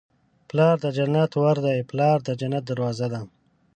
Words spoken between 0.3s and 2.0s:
پلار د جنت ور دی.